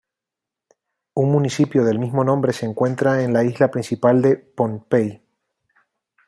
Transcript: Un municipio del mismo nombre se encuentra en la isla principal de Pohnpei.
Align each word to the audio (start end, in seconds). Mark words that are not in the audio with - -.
Un 1.13 1.31
municipio 1.31 1.85
del 1.85 1.99
mismo 1.99 2.23
nombre 2.23 2.53
se 2.53 2.65
encuentra 2.65 3.21
en 3.21 3.33
la 3.33 3.43
isla 3.43 3.69
principal 3.69 4.19
de 4.23 4.35
Pohnpei. 4.35 5.21